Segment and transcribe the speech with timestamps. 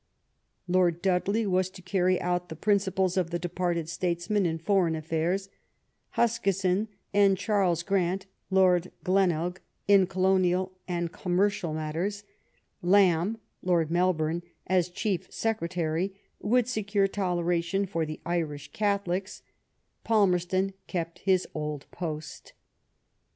[0.67, 5.47] Lord Dudley was to carry out the principles of the departed statesman in Foreign Affairs;
[6.15, 12.23] Huskisson and Charles Grant (Lord Glenelg) in Colonial and commercial matters;
[12.81, 19.43] Lamb (Lord Melbourne), as Chief Secretary, would secure toleration for the Irish Catholics;
[20.03, 22.53] Palmerston kept his old post.